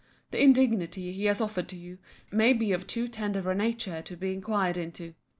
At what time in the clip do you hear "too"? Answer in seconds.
2.87-3.07